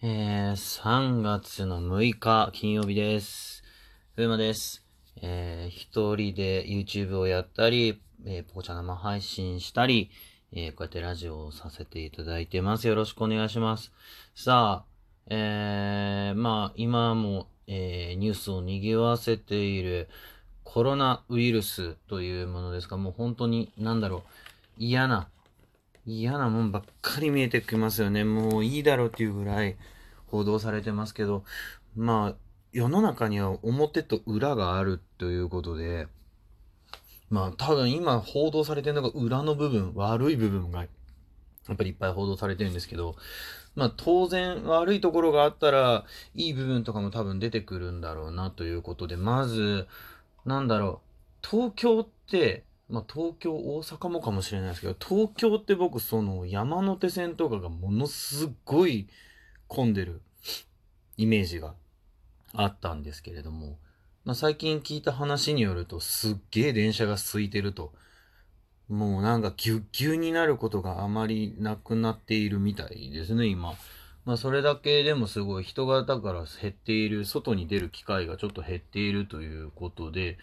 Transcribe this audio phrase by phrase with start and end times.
[0.00, 3.64] えー、3月の6日金曜日です。
[4.14, 4.86] ふうまです。
[5.20, 10.12] えー、一人で YouTube をやったり、えー、ポコチャ生配信したり、
[10.52, 12.86] えー、こうやってラジオをさせていただいてます。
[12.86, 13.90] よろしくお願いします。
[14.36, 20.08] さあ、えー、まあ、今も、えー、ニュースを賑わせている
[20.62, 24.22] コロナウイルスというものですが、もう本当に、なんだろう、
[24.78, 25.26] 嫌な、
[26.08, 28.24] 嫌なもんばっかり見えてきますよね。
[28.24, 29.76] もういいだろうっていうぐらい
[30.26, 31.44] 報道されてますけど、
[31.94, 32.34] まあ、
[32.72, 36.08] 世の中には表と裏があるということで、
[37.28, 40.86] まあ多分今報道されてるのが裏の部分、悪い部分がや
[41.74, 43.16] っぱりいっぱい報道されてるんですけど、
[43.74, 49.86] まあ当然悪いところがあったらいい部分とかも多分出てくるんだろうなということで、まず、
[50.46, 51.02] なんだろ
[51.42, 59.08] う、東京って、まあ東京、大阪もかもしれないですけど、東京って僕その山手線とかがものすごい
[59.66, 60.22] 混んでる
[61.16, 61.74] イメージが
[62.54, 63.78] あったんですけれども、
[64.24, 67.92] まあ、最近聞いた話によるとすっげえ電車が空いてると。
[68.88, 73.74] もうなんかぎゅっぎゅうになることがあまりなくなっているみたいですね、今。
[74.28, 80.36] まあそれだけでもすごい人がだから減っている、外に出る機会がちょっと減っているということで、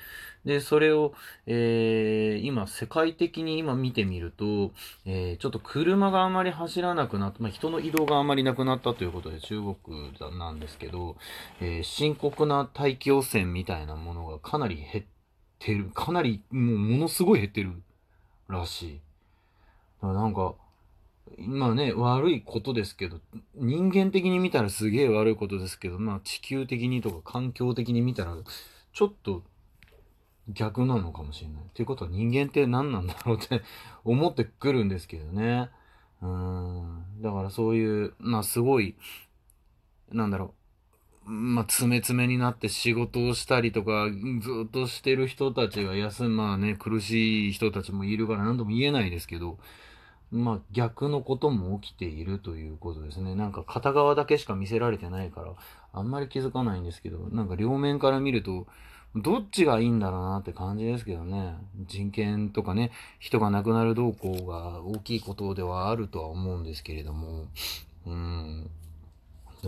[0.43, 1.13] で、それを、
[1.45, 4.71] えー、今世界的に今見てみると、
[5.05, 9.75] えー、ちょっと車があまり走らなくなって、まあ人の移動があまりなくなったということで中国
[10.35, 11.15] なんですけど、
[11.61, 15.05] えー深刻な大気汚染みたいなものがかなり減っ
[15.59, 17.83] てる、かなりもうものすごい減ってる
[18.47, 18.99] らしい。
[20.01, 20.55] なんか、
[21.37, 23.19] まあね、悪いことですけど、
[23.55, 28.35] 人間的に見たらすげえ悪いことですけど、まあ地球的にとか環境的に見たら、
[28.93, 29.43] ちょっと
[30.49, 31.63] 逆なのかもしれない。
[31.73, 33.61] ということは人間って何なんだろうって
[34.03, 35.69] 思ってくるんですけどね。
[36.21, 37.03] うん。
[37.21, 38.95] だからそういう、まあすごい、
[40.11, 40.53] なんだろ
[41.25, 41.29] う。
[41.31, 44.09] まあ、詰め詰めになって仕事をしたりとか、
[44.41, 49.57] ずっとしてる人たちが休む、まあね、苦しい人たちもいるから何とも言えないですけど、
[50.31, 53.35] まあ逆のことも起きているということですね。
[53.35, 55.53] なんか片側だけしか見せられてないから、
[55.93, 58.67] あんまり気づかないんですけど、なんか両面から見ると、
[59.15, 61.55] どっちがいいんだろうなって感じですけどね。
[61.85, 67.45] 人権とかね、人が亡くなる動向が大きいことではあるとは思うんですけれども、
[68.05, 68.69] うん。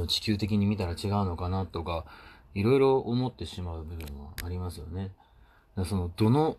[0.07, 2.06] 地球的に見たら違うのかなとか、
[2.53, 5.12] いろいろ思ってしまう部分はありますよね。
[5.85, 6.57] その、どの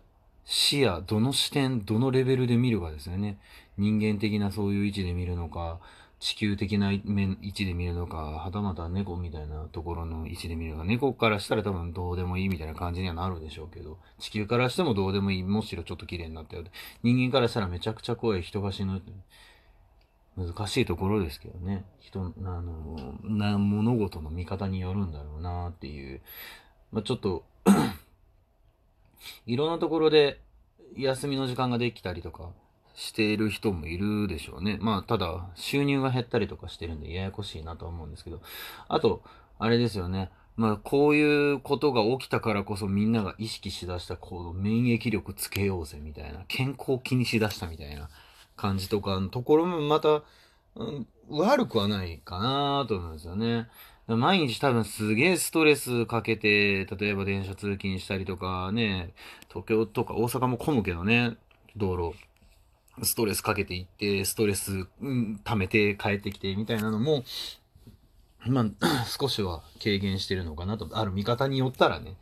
[0.51, 3.37] 視野、どの視点、どのレベルで見るかですよね。
[3.77, 5.79] 人間的なそういう位置で見るのか、
[6.19, 16.63] 地球的な面位置で見るのか、はたまた猫みたいなところの位置で見るのか、猫からしたら多分どうでもいいみたいな感じにはなるでしょうけど、地球からしてもどうでもいい、むしろちょっと綺麗になったよ。
[17.03, 19.11] 人間からしたらめちゃくちゃ怖い人が死ぬって。
[20.35, 21.85] 難しいところですけどね。
[21.99, 26.21] 人、あの、な、物事の見方によるんだろうなっていう。
[26.91, 27.43] まあ、ちょっと、
[29.45, 30.41] いろんなところで
[30.97, 32.49] 休みの時間ができたりとか
[32.95, 34.77] している人もいるでしょうね。
[34.81, 38.41] まあ、ただ、収入が減ったりとかしてるんでややこしいなとは思うんですけど。
[38.87, 39.23] あと、
[39.57, 40.29] あれですよね。
[40.57, 48.09] まあ、こういうことが起きたからこそみんなが意識しだした、こう、免疫力つけようぜみたいな、健康気にしだしたみたいな
[48.57, 50.23] 感じとかのところもまた、
[50.75, 53.69] うん、悪くはないかなと思うんですよね。
[54.17, 59.13] 毎日多分すげえストレスかけて、例えば電車通勤したりとかね、
[59.49, 61.37] 東京とか大阪も混むけどね、
[61.75, 62.17] 道路。
[63.03, 67.23] ストレスかけていって、ストレス、うん、溜めて帰ってきてみたいなのも、
[68.47, 72.15] まあ、 少しは軽減してるのかなと、ある見方によったらね、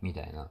[0.00, 0.48] みたいな。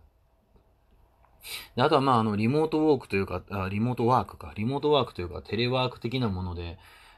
[1.75, 6.77] であとはまあ、あの、リモートウォークというかあ、リモートワークか、リモートワークというか、テレワーク的なもので、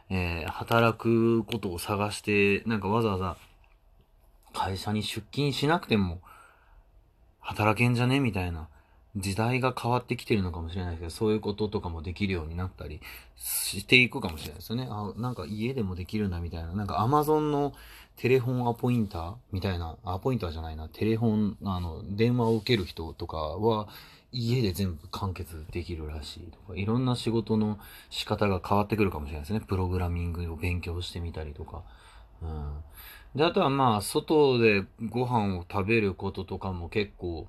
[0.10, 3.38] えー働くことを探して、なんかわざわざ
[4.64, 6.22] 会社に出勤しなくても
[7.40, 8.22] 働けんじゃね？
[8.22, 8.70] みたいな
[9.16, 13.02] 時代が変わってきてるのかもしれないけど、そういうこととかもできるようになったり
[13.36, 14.88] していくかもしれないですよね。
[14.90, 16.74] あ、なんか家でもできるんだみたいな。
[16.74, 17.74] なんか Amazon の
[18.16, 23.90] テレフォンアポインターみたいな、アポインターじゃないな、テレフォン、あの、電話を受ける人とかは、
[24.32, 29.60] 家で全部完結できるらしいとか、いろんな仕事の仕方が変わってくるかもしれないですね。
[29.60, 31.84] プログラミングを勉強してみたりとか。
[32.42, 32.74] うん。
[33.36, 37.48] で、あとはまあ、外でご飯を食べることとかも結構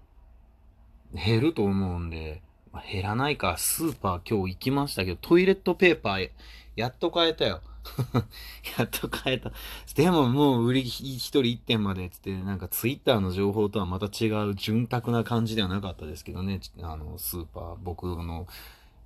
[1.12, 2.42] 減ると思うんで、
[2.72, 6.31] まあ、減らないか、スーパー今日行きましたけど、トイレットペーパー
[6.75, 7.60] やっと買えたよ。
[8.78, 9.52] やっと買えた。
[9.94, 16.60] でももう売り一人一点までっつって、なんかツイッターの情報とはまた違う潤沢な感じではなかったですけどね。
[16.82, 18.46] あの、スーパー、僕の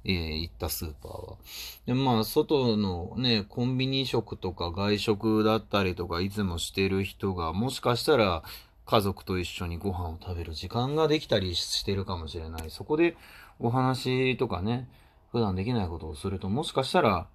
[0.04, 1.36] えー、行ったスーパーは。
[1.86, 8.42] で、まあ、外のね、コンビニ食とか外食だったりとか、いつもしてる人が、もしかしたら、
[8.86, 12.70] 家族と一緒にご飯を食べる時間ができたりしてるかもしれない。
[12.70, 13.16] そこで、
[13.58, 14.88] お話とかね、
[15.30, 17.26] 普段できないことをすると、もしかしたら、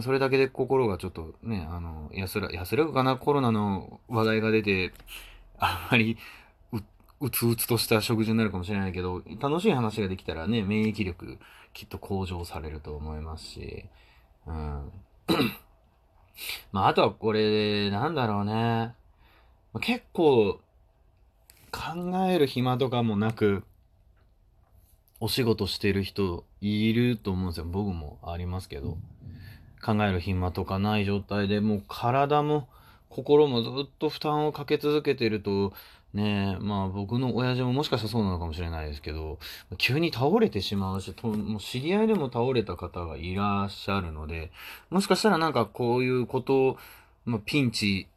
[0.00, 4.92] それだけで心がちょっとね、あの、安ら、安らぐかな、コロナの話題が出て、
[5.58, 6.16] あんまり
[7.22, 11.38] うつうつとした食事になるかもしれないけど、楽しい話ができたらね、免疫力
[11.72, 13.84] きっと向上されると思いますし、
[14.46, 14.92] うん。
[16.72, 18.94] まあ、あとはこれ、なんだろうね。
[19.80, 20.60] 結構、
[21.70, 23.62] 考える暇とかもなく、
[25.20, 27.66] お仕事してる人いると思うんですよ。
[27.66, 28.98] 僕もありますけど。
[29.80, 32.68] 考える暇とかない状態でもう体も
[33.08, 35.72] 心もずっと負担をかけ続けてると、
[36.14, 39.38] ねえ、まあ僕の親父ももしかしたらそうなのかもしれないですけど、
[39.78, 44.50] 急に倒れてしまうし、ともう知り合いでも倒れた方がいらっしゃるので、
[44.90, 46.78] もしかしたらなんかこういうことを、
[47.24, 48.08] まあ、ピンチ、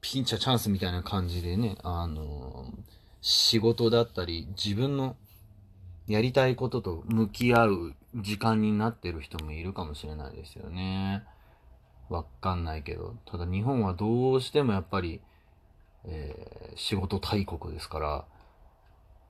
[0.00, 2.72] ピンチはチャンスみたいな感じでね、あの、
[3.20, 5.16] 仕事だったり、自分の
[6.06, 11.22] やりたいことと向き合う時間になってる人もいるかもしれないですよね。
[12.08, 13.16] わかんないけど。
[13.24, 15.20] ただ日本はどうしてもやっぱり、
[16.06, 18.24] えー、仕事大国ですから、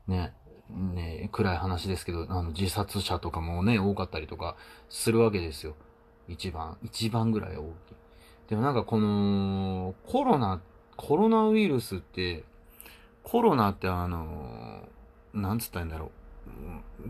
[0.06, 0.34] ね、
[0.70, 4.56] ね、暗い話ですけど、あの、自殺者とかもね、多かったりとか
[4.88, 5.74] するわけですよ。
[6.28, 7.70] 一番、一番ぐらい大きい。
[8.48, 10.60] でもなんかこの、コロナ、
[10.96, 12.44] コロナウイルスって、
[13.22, 14.88] コロナってあの、
[15.32, 16.10] なんつったらいいんだろう。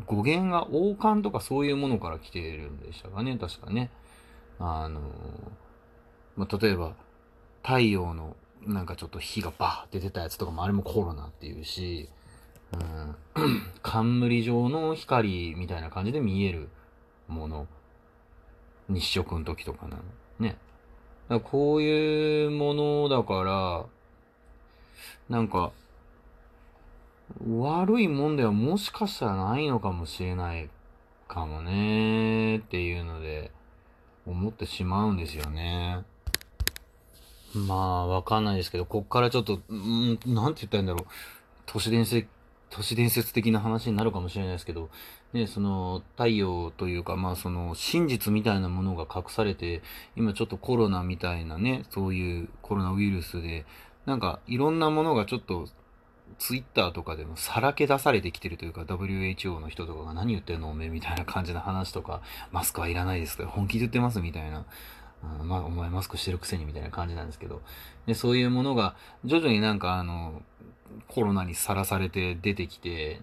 [0.07, 3.91] 語源が王冠とかそういうものから来ているんでしたかね、確かね。
[4.59, 5.01] あの、
[6.37, 6.95] まあ、例えば、
[7.63, 12.09] 太陽のなんかちょっと火がバーって出たやつとかもあれもコロナっていうし、
[12.73, 13.17] うん、
[13.83, 16.69] 冠状の光みたいな感じで見える
[17.29, 17.67] もの。
[18.89, 20.03] 日食の時とかなの。
[20.39, 20.57] ね。
[21.29, 23.87] だこういうものだから、
[25.29, 25.73] なんか、
[27.49, 30.69] 悪いもんではもしかしたらないのかもしれない
[31.27, 33.51] かもねっていうので、
[34.27, 36.05] 思ってしまうんですよね。
[37.55, 41.07] まあ、わかんないですけど、こっからちょっと、うん、なんて言ったらいいんだろう。
[41.67, 42.29] 都市伝説、
[42.71, 44.91] 都市伝説的な話になるかもしれないですけど、
[45.33, 49.83] ね、その、太陽というか、まあ、その、真実みたいなものが隠されて、
[50.17, 53.65] 今ちょっとコロナみたいなね、そういうコロナウイルスで、
[54.07, 55.69] なんか、いろんなものがちょっと、
[56.39, 64.65] ツイッターとかでもさらけ出されてきてるというか、WHO の人とかが何言ってんのおめえみたいな感じの話とか、マスクはいらないですけど、本気で言ってますみたいな。
[65.23, 67.63] あまあ、お前マスクしてるくせにみたいな感じなんですけど、
[68.07, 68.95] で、そういうものが、
[69.25, 70.43] 徐々になんかあの、
[71.09, 73.21] コロナにさらされて出てきて、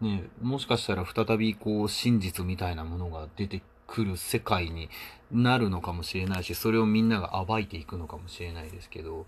[0.00, 4.88] ね、もしかしたら再びこう、真実みたいなものが出てくる世界に
[5.32, 9.26] なるのかもしれないし、それをみんなが暴いていくのかもしれないですけど、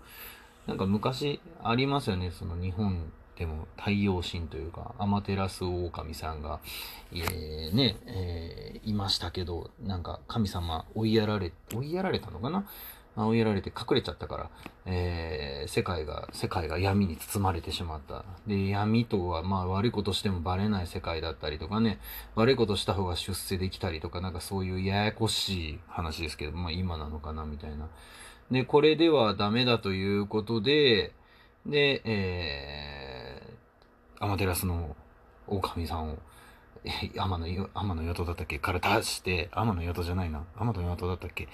[0.67, 6.59] なんか昔ありますよね、その日本でも太陽神というか、アマテラスオオカミさんが、
[7.11, 12.65] えー、ね、えー、いましたけど、なんか神様追いやられ、追いやられたのかな？
[13.15, 14.49] 追いやられて隠れちゃったから、
[14.87, 18.25] えー、世界が、世界が闇に包まれてしまった。
[18.47, 21.99] で、闇とは、まあ悪いことしてもバレない世界だったりとかね、
[22.33, 27.87] 悪いことした方が出世できたりとか、なんかそういうややこしい話ですけど、まあ今なのかな、みたいな。
[28.49, 31.13] で、これではダメだということで、
[31.67, 33.12] で、えー、
[34.19, 34.95] アマテラスの
[35.47, 36.17] 狼さんを、
[36.83, 38.59] 天の、天のトだったっけ？
[38.59, 40.43] から出して、天のトじゃないな。
[40.57, 41.47] 天のトだったっけ？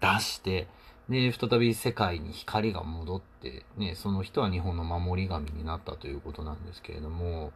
[0.00, 0.68] 出して、
[1.08, 7.52] で、再び世界に光が戻って、ね、その人は日本の守り神になったということなんですけれども、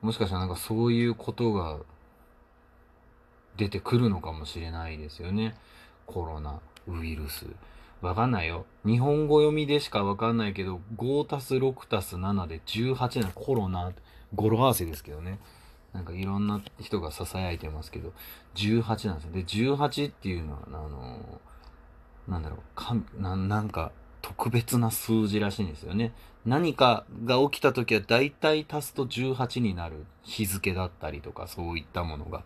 [0.00, 1.78] もしかしたらなんかそういうことが
[3.56, 5.54] 出てくるのかもしれないですよね。
[6.06, 7.46] コロナ、ウイルス。
[8.02, 8.66] わかんないよ。
[8.84, 13.92] 日本語読みでしかわかんないけど、5たす6たす7で18なコロナ、
[14.34, 15.38] 語呂合わせですけどね。
[15.92, 18.12] なんかいろんな人が囁いてますけど、
[18.56, 19.32] 18なんですよ。
[19.32, 26.12] で、18っていうのは、あのー、なんだろう、かななんか特別な数字らしいんですよね。
[26.44, 32.42] 何かが起きた時は大体足すと18になる日付だったりとか、そういったものが、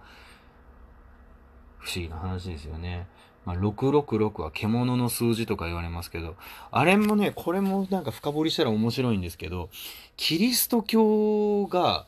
[1.78, 3.06] 不思議な話ですよね。
[3.46, 6.34] まあ、666は獣の数字とか言われますけど、
[6.72, 9.70] あれもね、これもなんか深掘りしたら面白いんですけど、
[10.16, 12.06] キリスト教が、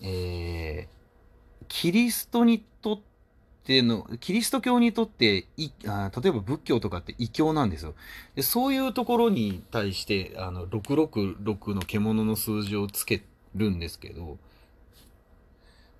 [0.00, 3.00] えー、キリストにとっ
[3.64, 7.94] ての、キリスト教にとっていあ、例えば仏教とかって異教なんですよ。
[8.36, 13.24] でそういうところに対して、あの、666の獣の数字をつけ
[13.56, 14.38] るんですけど、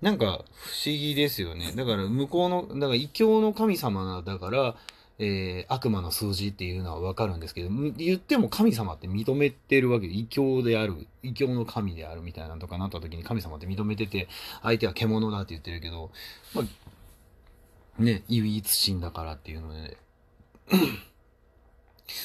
[0.01, 1.71] なんか不思議ですよね。
[1.75, 4.75] だから向こうの、だから異教の神様だから、
[5.17, 14.27] えー、悪魔の数字っていうのはわかるんですけど、言っても神様って認めてるわけで、異教である、異教の神であるみたいなとかなった時に神様って認めてて、
[14.61, 16.11] 相手は獣だって言ってるけど、
[16.53, 19.97] まあ、ね、唯一神だからっていうので、ね、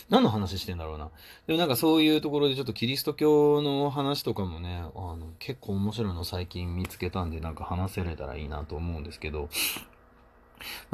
[0.08, 1.10] 何の話してんだろうな。
[1.46, 9.48] でもなんかそういうところでちょっとキリスト教の話とかもね、あの結構面白いの最近見つけたんでなんか話せれたらいいなと思うんですけど、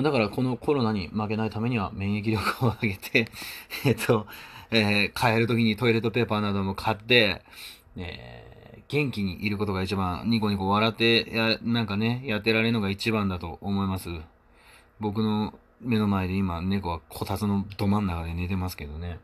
[0.01, 3.29] だからこのコロナに負けないためには免疫力を上げて、
[3.85, 4.27] えっと、
[4.71, 7.43] えー、帰る時にトイレットペーパーなども買って、
[7.97, 14.11] えー、元気にいることが一番、ニコニコ笑って、や、なんかね、やってられるのが一番だと思います。
[15.01, 19.19] 僕の目の前で今、猫はこたつのど真ん中で寝てますけどね。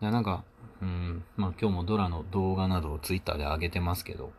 [0.00, 0.44] なんか、
[0.82, 4.32] うん、まあ今日もドラの動画などをツイッターで上げてますけど、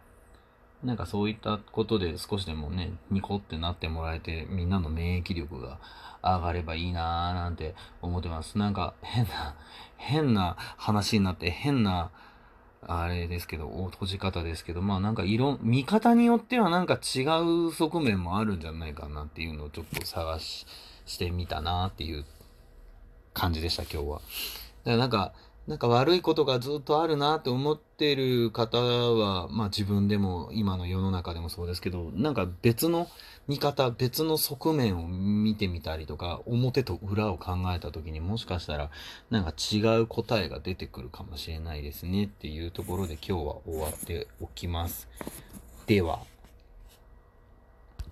[0.84, 5.80] なんかそういったことで少しでもね、ニコってなってもらえて、みんなの免疫力が
[6.24, 8.58] 上がればいいなーなんて思ってます。
[8.58, 9.56] なんか変な、
[9.98, 12.12] 変な話になって変な、
[12.86, 20.68] あれですけど、閉じ方ですけど、まあなんか色、見方によってはなんか違う側面もあるんじゃないかなっていうのをちょっと探し、
[21.08, 22.26] してみたなっていう
[23.34, 24.16] 感じでした、今日は。
[24.18, 24.22] だか
[24.86, 25.34] らなんか、
[25.68, 33.10] なんか悪いことがずっとあるなって思ってる方は、まあ自分でも今の世の中でもそうですけど、なんか別の
[33.50, 38.90] 見方、別の側面を見てみたりとか、表と裏を考えた時にもしかしたら、
[39.30, 45.10] なんか違う答えが出てくるかもしれないですねっていうところで今日は終わっておきます。
[45.86, 46.37] では。